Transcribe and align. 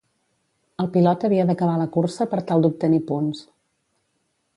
El 0.83 0.87
pilot 0.95 1.25
havia 1.29 1.45
d'acabar 1.49 1.75
la 1.81 1.87
cursa 1.97 2.27
per 2.31 2.39
tal 2.53 2.65
d'obtenir 2.65 3.01
punts. 3.11 3.43